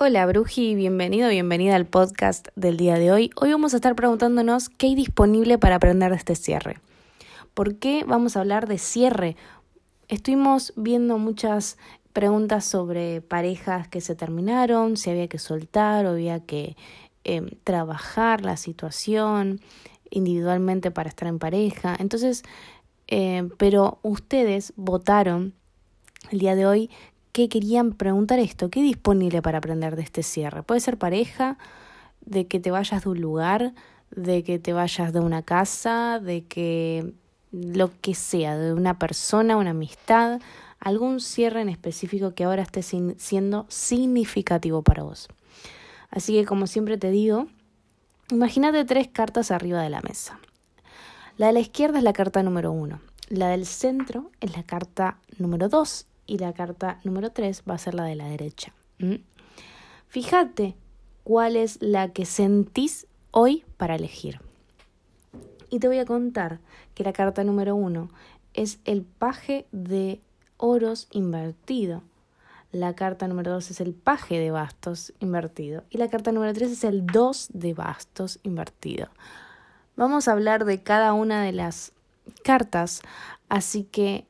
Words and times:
Hola 0.00 0.24
Bruji, 0.26 0.76
bienvenido, 0.76 1.28
bienvenida 1.28 1.74
al 1.74 1.84
podcast 1.84 2.46
del 2.54 2.76
día 2.76 3.00
de 3.00 3.10
hoy. 3.10 3.32
Hoy 3.34 3.50
vamos 3.50 3.72
a 3.72 3.78
estar 3.78 3.96
preguntándonos 3.96 4.68
qué 4.68 4.86
hay 4.86 4.94
disponible 4.94 5.58
para 5.58 5.74
aprender 5.74 6.12
de 6.12 6.16
este 6.16 6.36
cierre. 6.36 6.78
¿Por 7.52 7.80
qué 7.80 8.04
vamos 8.06 8.36
a 8.36 8.40
hablar 8.40 8.68
de 8.68 8.78
cierre? 8.78 9.34
Estuvimos 10.06 10.72
viendo 10.76 11.18
muchas 11.18 11.78
preguntas 12.12 12.64
sobre 12.64 13.22
parejas 13.22 13.88
que 13.88 14.00
se 14.00 14.14
terminaron, 14.14 14.96
si 14.96 15.10
había 15.10 15.26
que 15.26 15.40
soltar 15.40 16.06
o 16.06 16.10
había 16.10 16.38
que 16.46 16.76
em, 17.24 17.48
trabajar 17.64 18.42
la 18.42 18.56
situación 18.56 19.60
individualmente 20.10 20.92
para 20.92 21.08
estar 21.08 21.26
en 21.26 21.40
pareja. 21.40 21.96
Entonces, 21.98 22.44
em, 23.08 23.50
pero 23.58 23.98
ustedes 24.02 24.72
votaron 24.76 25.54
el 26.30 26.38
día 26.38 26.54
de 26.54 26.66
hoy 26.66 26.90
que 27.38 27.48
querían 27.48 27.92
preguntar 27.92 28.40
esto, 28.40 28.68
¿qué 28.68 28.82
disponible 28.82 29.42
para 29.42 29.58
aprender 29.58 29.94
de 29.94 30.02
este 30.02 30.24
cierre? 30.24 30.64
Puede 30.64 30.80
ser 30.80 30.98
pareja, 30.98 31.56
de 32.26 32.48
que 32.48 32.58
te 32.58 32.72
vayas 32.72 33.04
de 33.04 33.10
un 33.10 33.20
lugar, 33.20 33.74
de 34.10 34.42
que 34.42 34.58
te 34.58 34.72
vayas 34.72 35.12
de 35.12 35.20
una 35.20 35.42
casa, 35.42 36.18
de 36.18 36.42
que 36.42 37.14
lo 37.52 37.92
que 38.00 38.16
sea, 38.16 38.58
de 38.58 38.74
una 38.74 38.98
persona, 38.98 39.56
una 39.56 39.70
amistad, 39.70 40.40
algún 40.80 41.20
cierre 41.20 41.60
en 41.60 41.68
específico 41.68 42.34
que 42.34 42.42
ahora 42.42 42.62
esté 42.64 42.82
siendo 42.82 43.66
significativo 43.68 44.82
para 44.82 45.04
vos. 45.04 45.28
Así 46.10 46.32
que 46.32 46.44
como 46.44 46.66
siempre 46.66 46.98
te 46.98 47.12
digo, 47.12 47.46
imagínate 48.32 48.84
tres 48.84 49.06
cartas 49.06 49.52
arriba 49.52 49.80
de 49.80 49.90
la 49.90 50.00
mesa. 50.00 50.40
La 51.36 51.46
de 51.46 51.52
la 51.52 51.60
izquierda 51.60 51.98
es 51.98 52.04
la 52.04 52.12
carta 52.12 52.42
número 52.42 52.72
uno, 52.72 53.00
la 53.28 53.48
del 53.50 53.64
centro 53.64 54.32
es 54.40 54.56
la 54.56 54.64
carta 54.64 55.18
número 55.38 55.68
dos 55.68 56.08
y 56.28 56.38
la 56.38 56.52
carta 56.52 57.00
número 57.02 57.32
3 57.32 57.64
va 57.68 57.74
a 57.74 57.78
ser 57.78 57.94
la 57.94 58.04
de 58.04 58.14
la 58.14 58.28
derecha. 58.28 58.72
Fíjate 60.06 60.76
cuál 61.24 61.56
es 61.56 61.78
la 61.80 62.12
que 62.12 62.24
sentís 62.24 63.08
hoy 63.32 63.64
para 63.76 63.96
elegir. 63.96 64.40
Y 65.70 65.80
te 65.80 65.88
voy 65.88 65.98
a 65.98 66.04
contar 66.04 66.60
que 66.94 67.02
la 67.02 67.12
carta 67.12 67.42
número 67.42 67.74
1 67.74 68.08
es 68.54 68.78
el 68.84 69.02
paje 69.02 69.66
de 69.72 70.20
oros 70.56 71.08
invertido. 71.10 72.02
La 72.70 72.94
carta 72.94 73.26
número 73.26 73.52
2 73.52 73.70
es 73.70 73.80
el 73.80 73.94
paje 73.94 74.38
de 74.38 74.50
bastos 74.50 75.14
invertido. 75.20 75.84
Y 75.90 75.98
la 75.98 76.08
carta 76.08 76.32
número 76.32 76.52
3 76.52 76.70
es 76.70 76.84
el 76.84 77.06
2 77.06 77.48
de 77.54 77.74
bastos 77.74 78.40
invertido. 78.42 79.08
Vamos 79.96 80.28
a 80.28 80.32
hablar 80.32 80.64
de 80.64 80.82
cada 80.82 81.12
una 81.14 81.42
de 81.42 81.52
las 81.52 81.92
cartas, 82.44 83.00
así 83.48 83.84
que 83.84 84.27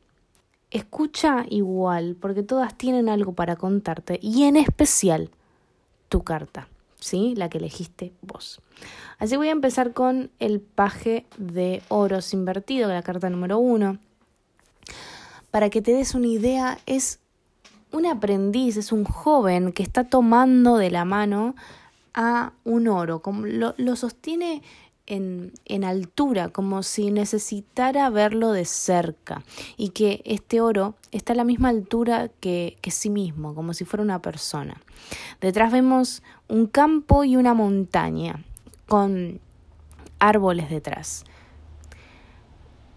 escucha 0.71 1.45
igual, 1.49 2.17
porque 2.21 2.43
todas 2.43 2.77
tienen 2.77 3.09
algo 3.09 3.33
para 3.33 3.57
contarte, 3.57 4.19
y 4.23 4.45
en 4.45 4.57
especial 4.57 5.31
tu 6.09 6.23
carta, 6.23 6.69
¿sí? 7.01 7.35
La 7.37 7.49
que 7.49 7.59
elegiste 7.59 8.13
vos. 8.23 8.61
Así 9.19 9.37
voy 9.37 9.49
a 9.49 9.53
empezar 9.53 9.93
con 9.93 10.31
el 10.39 10.61
paje 10.61 11.27
de 11.37 11.83
oros 11.89 12.33
invertido, 12.33 12.89
la 12.89 13.03
carta 13.03 13.31
número 13.31 13.59
uno. 13.59 13.99
Para 15.51 15.71
que 15.71 15.83
te 15.83 15.93
des 15.93 16.15
una 16.15 16.27
idea, 16.27 16.79
es 16.87 17.21
un 17.91 18.07
aprendiz, 18.07 18.77
es 18.77 18.93
un 18.93 19.05
joven 19.05 19.73
que 19.73 19.83
está 19.83 20.05
tomando 20.05 20.77
de 20.77 20.91
la 20.91 21.05
mano 21.05 21.55
a 22.15 22.53
un 22.65 22.89
oro, 22.89 23.23
como 23.23 23.47
lo, 23.47 23.75
lo 23.77 23.97
sostiene 23.97 24.63
en, 25.09 25.85
altura, 25.85 26.51
como 26.51 26.83
si 26.83 27.11
necesitara 27.11 28.11
verlo 28.11 28.53
de 28.53 28.65
cerca, 28.65 29.43
y 29.77 29.91
que 29.91 30.23
este 30.25 30.61
oro 30.61 30.95
está 31.11 31.33
a 31.33 31.37
la 31.37 31.45
misma 31.45 31.71
altura 31.71 32.31
que, 32.41 32.77
que 32.83 32.91
sí 32.91 33.09
mismo, 33.09 33.55
como 33.55 33.73
si 33.73 33.85
fuera 33.85 34.03
una 34.03 34.21
persona. 34.21 34.81
Detrás 35.41 35.73
vemos 35.73 36.23
un 36.47 36.67
campo 36.67 37.25
y 37.25 37.37
una 37.37 37.55
montaña, 37.55 38.45
con 38.87 39.41
árboles 40.19 40.69
detrás. 40.71 41.25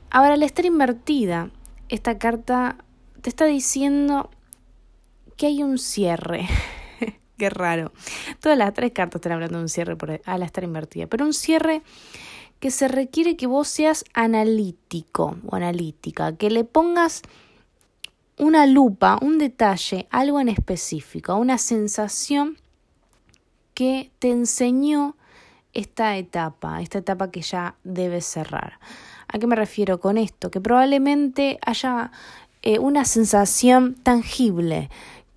Ahora, 0.10 0.34
al 0.34 0.44
estar 0.44 0.66
invertida, 0.66 1.50
esta 1.88 2.18
carta 2.18 2.78
te 3.22 3.30
está 3.30 3.46
diciendo 3.46 4.30
que 5.38 5.48
hay 5.48 5.64
un 5.64 5.78
cierre. 5.78 6.48
Qué 7.42 7.50
raro. 7.50 7.92
Todas 8.40 8.56
las 8.56 8.72
tres 8.72 8.92
cartas 8.92 9.16
están 9.16 9.32
hablando 9.32 9.58
de 9.58 9.64
un 9.64 9.68
cierre 9.68 9.98
al 10.26 10.44
estar 10.44 10.64
invertida, 10.64 11.08
pero 11.08 11.26
un 11.26 11.34
cierre 11.34 11.82
que 12.60 12.70
se 12.70 12.88
requiere 12.88 13.36
que 13.36 13.48
vos 13.48 13.68
seas 13.68 14.06
analítico 14.14 15.38
o 15.48 15.56
analítica, 15.56 16.38
que 16.38 16.52
le 16.52 16.66
pongas 16.66 17.24
una 18.38 18.68
lupa, 18.68 19.18
un 19.24 19.40
detalle, 19.40 20.08
algo 20.12 20.40
en 20.40 20.50
específico, 20.50 21.36
una 21.36 21.58
sensación 21.58 22.60
que 23.74 24.12
te 24.20 24.30
enseñó 24.30 25.16
esta 25.74 26.18
etapa, 26.18 26.80
esta 26.80 27.00
etapa 27.00 27.32
que 27.32 27.42
ya 27.42 27.74
debes 27.84 28.24
cerrar. 28.28 28.78
¿A 29.28 29.40
qué 29.40 29.48
me 29.48 29.56
refiero 29.56 30.00
con 30.00 30.20
esto? 30.20 30.52
Que 30.52 30.62
probablemente 30.62 31.58
haya 31.66 32.12
eh, 32.62 32.78
una 32.78 33.04
sensación 33.06 33.96
tangible 33.96 34.92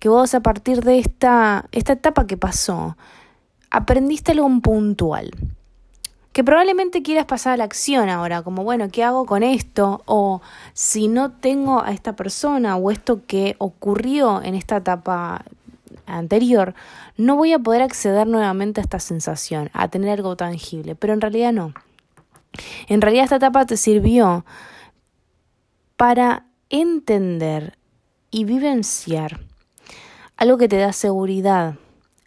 que 0.05 0.09
vos 0.09 0.35
a 0.35 0.41
partir 0.41 0.83
de 0.83 0.99
esta, 0.99 1.65
esta 1.71 1.93
etapa 1.93 2.27
que 2.27 2.37
pasó, 2.37 2.95
aprendiste 3.71 4.33
algo 4.33 4.47
puntual. 4.61 5.31
Que 6.31 6.43
probablemente 6.43 7.01
quieras 7.01 7.25
pasar 7.25 7.53
a 7.53 7.57
la 7.57 7.63
acción 7.63 8.07
ahora, 8.09 8.43
como 8.43 8.63
bueno, 8.63 8.89
¿qué 8.91 9.03
hago 9.03 9.25
con 9.25 9.41
esto? 9.41 10.03
O 10.05 10.43
si 10.73 11.07
no 11.07 11.31
tengo 11.31 11.81
a 11.81 11.91
esta 11.91 12.15
persona 12.15 12.75
o 12.75 12.91
esto 12.91 13.25
que 13.25 13.55
ocurrió 13.57 14.43
en 14.43 14.53
esta 14.53 14.77
etapa 14.77 15.43
anterior, 16.05 16.75
no 17.17 17.35
voy 17.35 17.53
a 17.53 17.57
poder 17.57 17.81
acceder 17.81 18.27
nuevamente 18.27 18.81
a 18.81 18.83
esta 18.83 18.99
sensación, 18.99 19.71
a 19.73 19.87
tener 19.87 20.19
algo 20.19 20.35
tangible, 20.35 20.93
pero 20.93 21.13
en 21.13 21.21
realidad 21.21 21.51
no. 21.51 21.73
En 22.87 23.01
realidad 23.01 23.23
esta 23.23 23.37
etapa 23.37 23.65
te 23.65 23.75
sirvió 23.75 24.45
para 25.97 26.45
entender 26.69 27.79
y 28.29 28.45
vivenciar 28.45 29.39
algo 30.45 30.59
que 30.59 30.67
te 30.67 30.77
da 30.77 30.93
seguridad, 30.93 31.73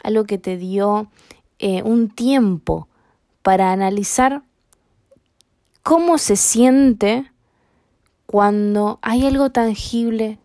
algo 0.02 0.24
que 0.24 0.38
te 0.38 0.56
dio 0.56 1.08
eh, 1.60 1.84
un 1.84 2.10
tiempo 2.10 2.88
para 3.42 3.70
analizar 3.70 4.42
cómo 5.84 6.18
se 6.18 6.34
siente 6.34 7.30
cuando 8.26 8.98
hay 9.02 9.24
algo 9.24 9.50
tangible 9.50 10.40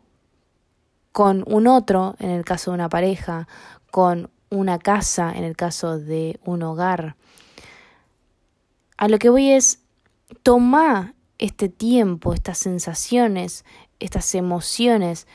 con 1.12 1.44
un 1.48 1.66
otro, 1.66 2.16
en 2.20 2.30
el 2.30 2.46
caso 2.46 2.70
de 2.70 2.76
una 2.76 2.90
pareja, 2.90 3.48
con 3.90 4.30
una 4.52 4.78
casa, 4.78 5.32
en 5.36 5.44
el 5.44 5.56
caso 5.56 5.98
de 5.98 6.40
un 6.46 6.62
hogar. 6.62 7.16
A 8.98 9.08
lo 9.08 9.18
que 9.18 9.30
voy 9.30 9.50
es, 9.50 9.80
toma 10.44 11.16
este 11.40 11.70
tiempo, 11.70 12.36
estas 12.36 12.60
sensaciones, 12.60 13.66
estas 14.00 14.36
emociones, 14.36 15.26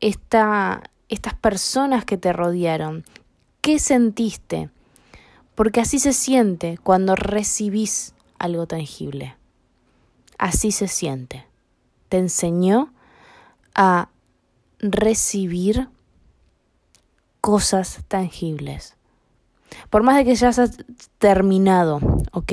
esta, 0.00 0.82
estas 1.08 1.34
personas 1.34 2.04
que 2.04 2.16
te 2.16 2.32
rodearon. 2.32 3.04
¿Qué 3.60 3.78
sentiste? 3.78 4.70
Porque 5.54 5.80
así 5.80 5.98
se 5.98 6.12
siente 6.12 6.78
cuando 6.82 7.16
recibís 7.16 8.14
algo 8.38 8.66
tangible. 8.66 9.36
Así 10.38 10.72
se 10.72 10.88
siente. 10.88 11.46
Te 12.08 12.18
enseñó 12.18 12.92
a 13.74 14.08
recibir 14.78 15.88
cosas 17.40 18.00
tangibles. 18.08 18.96
Por 19.90 20.02
más 20.02 20.16
de 20.16 20.24
que 20.24 20.34
ya 20.34 20.48
has 20.48 20.78
terminado, 21.18 22.00
¿ok? 22.32 22.52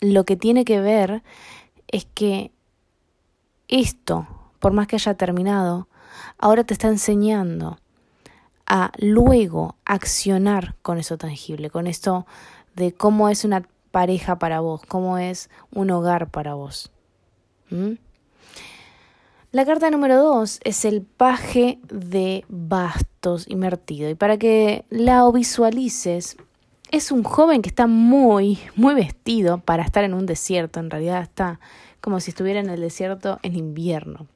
Lo 0.00 0.24
que 0.24 0.36
tiene 0.36 0.64
que 0.64 0.80
ver 0.80 1.22
es 1.88 2.06
que 2.14 2.52
esto, 3.68 4.26
por 4.60 4.72
más 4.72 4.86
que 4.86 4.96
haya 4.96 5.14
terminado, 5.14 5.88
ahora 6.38 6.64
te 6.64 6.74
está 6.74 6.88
enseñando 6.88 7.78
a 8.66 8.92
luego 8.98 9.76
accionar 9.84 10.74
con 10.82 10.98
eso 10.98 11.16
tangible, 11.16 11.70
con 11.70 11.86
esto 11.86 12.26
de 12.74 12.92
cómo 12.92 13.28
es 13.28 13.44
una 13.44 13.66
pareja 13.90 14.38
para 14.38 14.60
vos, 14.60 14.82
cómo 14.86 15.18
es 15.18 15.48
un 15.72 15.90
hogar 15.90 16.30
para 16.30 16.54
vos. 16.54 16.90
¿Mm? 17.70 17.94
La 19.50 19.64
carta 19.64 19.90
número 19.90 20.22
dos 20.22 20.60
es 20.62 20.84
el 20.84 21.00
paje 21.00 21.78
de 21.88 22.44
bastos 22.48 23.46
invertido. 23.48 24.10
Y 24.10 24.14
para 24.14 24.36
que 24.36 24.84
la 24.90 25.28
visualices, 25.30 26.36
es 26.90 27.12
un 27.12 27.22
joven 27.22 27.62
que 27.62 27.68
está 27.68 27.86
muy, 27.86 28.58
muy 28.76 28.94
vestido 28.94 29.58
para 29.58 29.82
estar 29.82 30.04
en 30.04 30.14
un 30.14 30.26
desierto. 30.26 30.80
En 30.80 30.90
realidad 30.90 31.22
está 31.22 31.60
como 32.00 32.20
si 32.20 32.30
estuviera 32.30 32.60
en 32.60 32.70
el 32.70 32.80
desierto 32.80 33.38
en 33.42 33.56
invierno. 33.56 34.26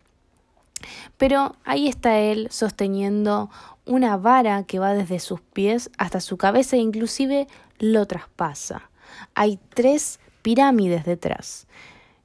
Pero 1.17 1.57
ahí 1.65 1.89
está 1.89 2.19
él 2.19 2.49
sosteniendo 2.51 3.51
una 3.87 4.17
vara 4.17 4.65
que 4.65 4.79
va 4.79 4.95
desde 4.95 5.19
sus 5.19 5.41
pies 5.41 5.91
hasta 5.99 6.21
su 6.21 6.37
cabeza 6.37 6.77
e 6.77 6.81
inclusive 6.81 7.47
lo 7.79 8.07
traspasa. 8.07 8.91
Hay 9.35 9.59
tres 9.75 10.21
pirámides 10.43 11.05
detrás. 11.05 11.67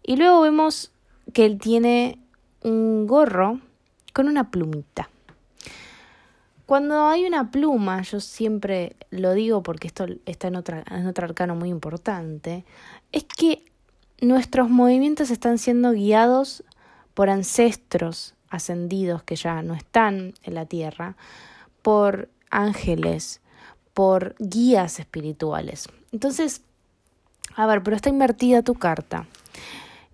Y 0.04 0.15
luego 0.15 0.42
vemos 0.42 0.92
que 1.33 1.45
él 1.45 1.57
tiene 1.57 2.19
un 2.62 3.07
gorro 3.07 3.59
con 4.13 4.27
una 4.27 4.50
plumita. 4.51 5.10
Cuando 6.65 7.07
hay 7.07 7.25
una 7.25 7.50
pluma, 7.50 8.01
yo 8.01 8.19
siempre 8.19 8.98
lo 9.10 9.33
digo 9.33 9.63
porque 9.63 9.88
esto 9.88 10.06
está 10.25 10.50
en, 10.50 10.56
en 10.56 11.07
otro 11.07 11.25
arcano 11.25 11.56
muy 11.56 11.69
importante, 11.69 12.65
es 13.13 13.24
que 13.24 13.63
nuestros 14.19 14.69
movimientos 14.69 15.30
están 15.30 15.60
siendo 15.60 15.92
guiados 15.92 16.63
por 17.13 17.30
ancestros 17.30 18.36
ascendidos 18.50 19.24
que 19.24 19.36
ya 19.36 19.62
no 19.62 19.74
están 19.74 20.34
en 20.44 20.54
la 20.54 20.66
tierra, 20.66 21.16
por 21.82 22.30
ángeles, 22.50 23.42
por 23.94 24.36
guías 24.40 25.00
espirituales. 25.00 25.90
Entonces, 26.12 26.62
a 27.56 27.66
ver, 27.66 27.84
pero 27.84 27.96
está 27.96 28.10
invertida 28.10 28.62
tu 28.62 28.76
carta. 28.76 29.28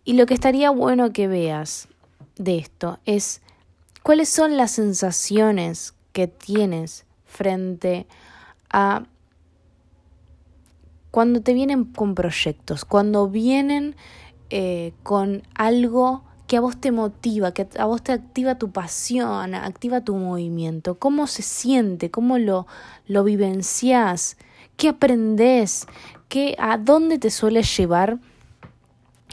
Y 0.05 0.13
lo 0.13 0.25
que 0.25 0.33
estaría 0.33 0.69
bueno 0.69 1.13
que 1.13 1.27
veas 1.27 1.87
de 2.35 2.57
esto 2.57 2.99
es 3.05 3.41
cuáles 4.01 4.29
son 4.29 4.57
las 4.57 4.71
sensaciones 4.71 5.93
que 6.11 6.27
tienes 6.27 7.05
frente 7.25 8.07
a 8.69 9.03
cuando 11.11 11.41
te 11.41 11.53
vienen 11.53 11.85
con 11.85 12.15
proyectos, 12.15 12.85
cuando 12.85 13.29
vienen 13.29 13.95
eh, 14.49 14.93
con 15.03 15.43
algo 15.53 16.23
que 16.53 16.57
a 16.57 16.61
vos 16.61 16.77
te 16.77 16.91
motiva, 16.91 17.51
que 17.51 17.67
a 17.79 17.85
vos 17.85 18.03
te 18.03 18.11
activa 18.11 18.59
tu 18.59 18.69
pasión, 18.69 19.55
activa 19.55 20.01
tu 20.01 20.13
movimiento, 20.13 20.99
cómo 20.99 21.25
se 21.25 21.41
siente, 21.41 22.11
cómo 22.11 22.37
lo, 22.37 22.67
lo 23.07 23.23
vivencias, 23.23 24.37
qué 24.77 24.89
aprendes, 24.89 25.87
qué, 26.29 26.55
a 26.59 26.77
dónde 26.77 27.17
te 27.17 27.31
suele 27.31 27.63
llevar 27.63 28.19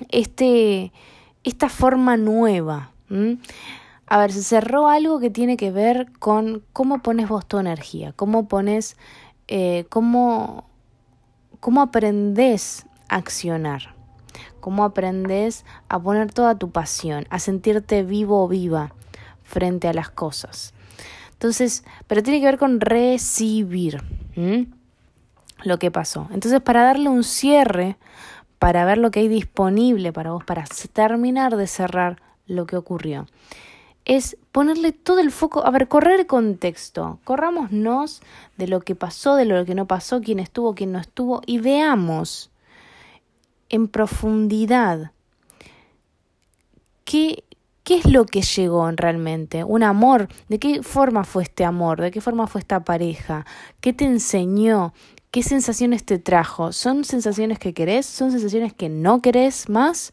este, 0.08 0.94
esta 1.44 1.69
forma 1.69 2.17
nueva. 2.17 2.93
A 4.06 4.19
ver, 4.19 4.32
se 4.32 4.43
cerró 4.43 4.88
algo 4.88 5.20
que 5.20 5.28
tiene 5.28 5.58
que 5.58 5.70
ver 5.70 6.11
con 6.20 6.62
cómo 6.73 7.02
pones 7.02 7.28
vos 7.28 7.46
tu 7.46 7.58
energía, 7.58 8.14
cómo 8.16 8.49
pones, 8.49 8.96
eh, 9.46 9.84
cómo 9.90 10.64
cómo 11.61 11.82
aprendes 11.82 12.87
a 13.11 13.16
accionar, 13.16 13.94
cómo 14.60 14.84
aprendes 14.84 15.64
a 15.88 15.98
poner 15.98 16.32
toda 16.32 16.56
tu 16.56 16.70
pasión, 16.70 17.26
a 17.30 17.38
sentirte 17.38 18.02
vivo 18.02 18.44
o 18.44 18.48
viva 18.48 18.94
frente 19.42 19.88
a 19.88 19.92
las 19.92 20.10
cosas. 20.10 20.74
Entonces, 21.32 21.84
pero 22.06 22.22
tiene 22.22 22.40
que 22.40 22.46
ver 22.46 22.58
con 22.58 22.80
recibir 22.80 24.02
lo 25.64 25.78
que 25.78 25.90
pasó. 25.90 26.28
Entonces, 26.32 26.60
para 26.60 26.84
darle 26.84 27.08
un 27.08 27.24
cierre, 27.24 27.96
para 28.58 28.84
ver 28.84 28.98
lo 28.98 29.10
que 29.10 29.20
hay 29.20 29.28
disponible 29.28 30.12
para 30.12 30.32
vos, 30.32 30.44
para 30.44 30.64
terminar 30.92 31.56
de 31.56 31.66
cerrar 31.66 32.20
lo 32.46 32.66
que 32.66 32.76
ocurrió 32.76 33.26
es 34.04 34.36
ponerle 34.52 34.92
todo 34.92 35.20
el 35.20 35.30
foco, 35.30 35.64
a 35.64 35.70
ver, 35.70 35.88
correr 35.88 36.20
el 36.20 36.26
contexto, 36.26 37.20
corrámonos 37.24 38.22
de 38.56 38.66
lo 38.66 38.80
que 38.80 38.94
pasó, 38.94 39.36
de 39.36 39.44
lo 39.44 39.64
que 39.64 39.74
no 39.74 39.86
pasó, 39.86 40.20
quién 40.20 40.40
estuvo, 40.40 40.74
quién 40.74 40.92
no 40.92 40.98
estuvo, 40.98 41.42
y 41.46 41.58
veamos 41.58 42.50
en 43.70 43.88
profundidad. 43.88 45.12
Qué, 47.05 47.44
qué 47.82 47.96
es 47.96 48.06
lo 48.06 48.26
que 48.26 48.43
llegó 48.43 48.90
realmente, 48.90 49.64
un 49.64 49.82
amor, 49.82 50.28
de 50.49 50.58
qué 50.58 50.82
forma 50.82 51.25
fue 51.25 51.44
este 51.44 51.64
amor, 51.64 52.00
de 52.00 52.11
qué 52.11 52.20
forma 52.20 52.46
fue 52.46 52.61
esta 52.61 52.84
pareja, 52.84 53.46
qué 53.81 53.93
te 53.93 54.05
enseñó, 54.05 54.93
qué 55.31 55.43
sensaciones 55.43 56.05
te 56.05 56.19
trajo, 56.19 56.72
son 56.72 57.05
sensaciones 57.05 57.58
que 57.58 57.72
querés, 57.72 58.06
son 58.06 58.32
sensaciones 58.32 58.75
que 58.75 58.88
no 58.88 59.22
querés 59.22 59.69
más, 59.69 60.12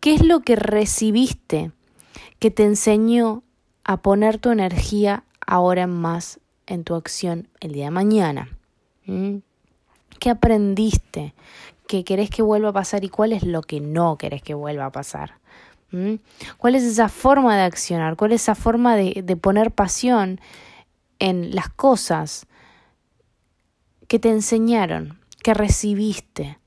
qué 0.00 0.14
es 0.14 0.24
lo 0.24 0.40
que 0.40 0.56
recibiste 0.56 1.72
que 2.38 2.50
te 2.50 2.64
enseñó 2.64 3.42
a 3.84 3.98
poner 3.98 4.38
tu 4.38 4.50
energía 4.50 5.24
ahora 5.46 5.86
más 5.86 6.40
en 6.66 6.84
tu 6.84 6.94
acción 6.94 7.48
el 7.60 7.72
día 7.72 7.86
de 7.86 7.90
mañana. 7.90 8.48
¿Mm? 9.06 9.36
¿Qué 10.18 10.30
aprendiste? 10.30 11.34
¿Qué 11.88 12.04
querés 12.04 12.30
que 12.30 12.42
vuelva 12.42 12.70
a 12.70 12.72
pasar 12.72 13.04
y 13.04 13.08
cuál 13.08 13.32
es 13.32 13.42
lo 13.42 13.62
que 13.62 13.80
no 13.80 14.18
querés 14.18 14.42
que 14.42 14.54
vuelva 14.54 14.86
a 14.86 14.92
pasar? 14.92 15.38
¿Cuál 16.58 16.74
es 16.74 16.82
esa 16.82 17.08
forma 17.08 17.56
de 17.56 17.62
accionar? 17.62 18.16
¿Cuál 18.16 18.32
es 18.32 18.42
esa 18.42 18.54
forma 18.54 18.96
de, 18.96 19.22
de 19.24 19.36
poner 19.36 19.70
pasión 19.70 20.40
en 21.18 21.54
las 21.54 21.68
cosas 21.68 22.46
que 24.08 24.18
te 24.18 24.30
enseñaron, 24.30 25.20
que 25.42 25.54
recibiste? 25.54 26.58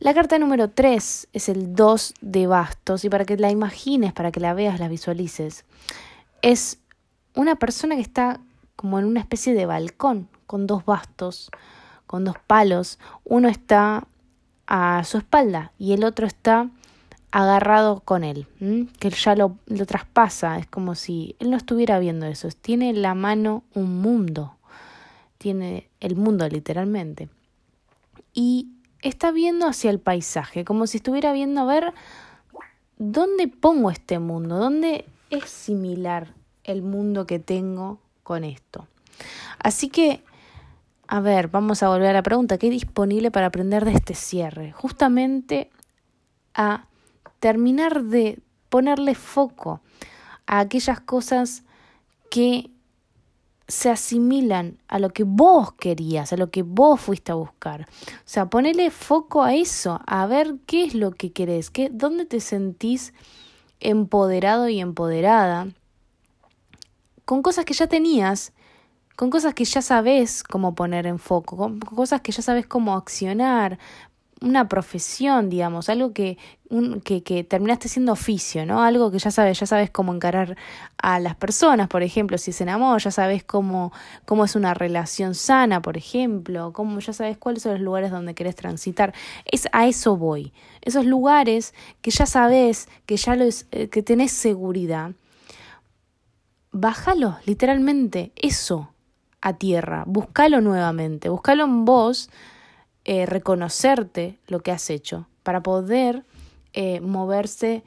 La 0.00 0.14
carta 0.14 0.38
número 0.38 0.70
3 0.70 1.28
es 1.32 1.48
el 1.50 1.74
2 1.74 2.14
de 2.22 2.46
bastos 2.46 3.04
y 3.04 3.10
para 3.10 3.26
que 3.26 3.36
la 3.36 3.50
imagines, 3.50 4.14
para 4.14 4.32
que 4.32 4.40
la 4.40 4.54
veas, 4.54 4.80
la 4.80 4.88
visualices, 4.88 5.66
es 6.42 6.78
una 7.34 7.56
persona 7.56 7.96
que 7.96 8.00
está 8.00 8.40
como 8.76 8.98
en 8.98 9.04
una 9.04 9.20
especie 9.20 9.52
de 9.52 9.66
balcón 9.66 10.28
con 10.46 10.66
dos 10.66 10.84
bastos, 10.84 11.50
con 12.10 12.24
dos 12.24 12.40
palos. 12.44 12.98
Uno 13.22 13.48
está 13.48 14.08
a 14.66 15.04
su 15.04 15.18
espalda 15.18 15.70
y 15.78 15.92
el 15.92 16.02
otro 16.02 16.26
está 16.26 16.68
agarrado 17.30 18.00
con 18.00 18.24
él, 18.24 18.48
que 18.98 19.06
él 19.06 19.14
ya 19.14 19.36
lo, 19.36 19.56
lo 19.66 19.86
traspasa, 19.86 20.58
es 20.58 20.66
como 20.66 20.96
si 20.96 21.36
él 21.38 21.50
no 21.50 21.56
estuviera 21.56 22.00
viendo 22.00 22.26
eso, 22.26 22.48
tiene 22.48 22.90
en 22.90 23.02
la 23.02 23.14
mano 23.14 23.62
un 23.74 24.02
mundo, 24.02 24.56
tiene 25.38 25.88
el 26.00 26.16
mundo 26.16 26.48
literalmente. 26.48 27.28
Y 28.34 28.72
está 29.02 29.30
viendo 29.30 29.68
hacia 29.68 29.92
el 29.92 30.00
paisaje, 30.00 30.64
como 30.64 30.88
si 30.88 30.96
estuviera 30.96 31.32
viendo 31.32 31.60
a 31.60 31.66
ver 31.66 31.94
dónde 32.98 33.46
pongo 33.46 33.92
este 33.92 34.18
mundo, 34.18 34.58
dónde 34.58 35.04
es 35.30 35.44
similar 35.44 36.34
el 36.64 36.82
mundo 36.82 37.24
que 37.24 37.38
tengo 37.38 38.00
con 38.24 38.42
esto. 38.42 38.88
Así 39.60 39.88
que, 39.88 40.24
a 41.12 41.18
ver, 41.18 41.48
vamos 41.48 41.82
a 41.82 41.88
volver 41.88 42.10
a 42.10 42.12
la 42.12 42.22
pregunta, 42.22 42.56
¿qué 42.56 42.66
hay 42.66 42.70
disponible 42.70 43.32
para 43.32 43.46
aprender 43.46 43.84
de 43.84 43.90
este 43.90 44.14
cierre? 44.14 44.70
Justamente 44.70 45.68
a 46.54 46.86
terminar 47.40 48.04
de 48.04 48.38
ponerle 48.68 49.16
foco 49.16 49.80
a 50.46 50.60
aquellas 50.60 51.00
cosas 51.00 51.64
que 52.30 52.70
se 53.66 53.90
asimilan 53.90 54.78
a 54.86 55.00
lo 55.00 55.10
que 55.10 55.24
vos 55.24 55.72
querías, 55.72 56.32
a 56.32 56.36
lo 56.36 56.52
que 56.52 56.62
vos 56.62 57.00
fuiste 57.00 57.32
a 57.32 57.34
buscar. 57.34 57.88
O 57.90 58.22
sea, 58.24 58.48
ponele 58.48 58.92
foco 58.92 59.42
a 59.42 59.56
eso, 59.56 60.00
a 60.06 60.26
ver 60.26 60.58
qué 60.64 60.84
es 60.84 60.94
lo 60.94 61.10
que 61.10 61.32
querés, 61.32 61.70
qué, 61.70 61.90
dónde 61.92 62.24
te 62.24 62.38
sentís 62.38 63.14
empoderado 63.80 64.68
y 64.68 64.78
empoderada 64.78 65.72
con 67.24 67.42
cosas 67.42 67.64
que 67.64 67.74
ya 67.74 67.88
tenías, 67.88 68.52
con 69.20 69.28
cosas 69.28 69.52
que 69.52 69.66
ya 69.66 69.82
sabes 69.82 70.42
cómo 70.42 70.74
poner 70.74 71.06
en 71.06 71.18
foco, 71.18 71.54
con 71.54 71.78
cosas 71.78 72.22
que 72.22 72.32
ya 72.32 72.40
sabes 72.40 72.66
cómo 72.66 72.96
accionar, 72.96 73.78
una 74.40 74.66
profesión, 74.66 75.50
digamos, 75.50 75.90
algo 75.90 76.14
que, 76.14 76.38
un, 76.70 77.02
que, 77.02 77.22
que, 77.22 77.44
terminaste 77.44 77.90
siendo 77.90 78.12
oficio, 78.12 78.64
¿no? 78.64 78.82
Algo 78.82 79.10
que 79.10 79.18
ya 79.18 79.30
sabes, 79.30 79.60
ya 79.60 79.66
sabes 79.66 79.90
cómo 79.90 80.14
encarar 80.14 80.56
a 80.96 81.20
las 81.20 81.36
personas, 81.36 81.86
por 81.88 82.02
ejemplo, 82.02 82.38
si 82.38 82.52
es 82.52 82.62
en 82.62 82.70
amor, 82.70 83.02
ya 83.02 83.10
sabes 83.10 83.44
cómo, 83.44 83.92
cómo 84.24 84.46
es 84.46 84.56
una 84.56 84.72
relación 84.72 85.34
sana, 85.34 85.82
por 85.82 85.98
ejemplo, 85.98 86.72
cómo 86.72 86.98
ya 87.00 87.12
sabes 87.12 87.36
cuáles 87.36 87.64
son 87.64 87.72
los 87.72 87.82
lugares 87.82 88.10
donde 88.10 88.34
querés 88.34 88.56
transitar. 88.56 89.12
Es 89.44 89.68
a 89.72 89.86
eso 89.86 90.16
voy. 90.16 90.54
Esos 90.80 91.04
lugares 91.04 91.74
que 92.00 92.10
ya 92.10 92.24
sabes, 92.24 92.88
que 93.04 93.18
ya 93.18 93.36
lo 93.36 93.44
es, 93.44 93.66
eh, 93.70 93.90
que 93.90 94.02
tenés 94.02 94.32
seguridad. 94.32 95.10
Bájalo, 96.72 97.36
literalmente, 97.44 98.32
eso 98.34 98.94
a 99.40 99.54
tierra, 99.54 100.04
búscalo 100.06 100.60
nuevamente, 100.60 101.28
búscalo 101.28 101.64
en 101.64 101.84
vos 101.84 102.30
eh, 103.04 103.26
reconocerte 103.26 104.38
lo 104.46 104.60
que 104.60 104.72
has 104.72 104.90
hecho, 104.90 105.26
para 105.42 105.62
poder 105.62 106.24
eh, 106.72 107.00
moverse 107.00 107.82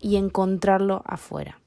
y 0.00 0.16
encontrarlo 0.16 1.02
afuera. 1.06 1.60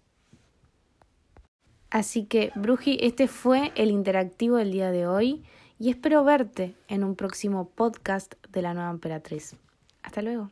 Así 1.90 2.26
que, 2.26 2.52
Bruji, 2.56 2.98
este 3.00 3.28
fue 3.30 3.72
el 3.76 3.90
interactivo 3.90 4.58
del 4.58 4.72
día 4.72 4.92
de 4.92 5.08
hoy 5.08 5.44
y 5.80 5.90
espero 5.90 6.24
verte 6.26 6.76
en 6.90 7.06
un 7.06 7.16
próximo 7.16 7.70
podcast 7.70 8.34
de 8.52 8.62
la 8.62 8.74
nueva 8.74 8.90
emperatriz. 8.90 9.56
Hasta 10.04 10.22
luego. 10.22 10.52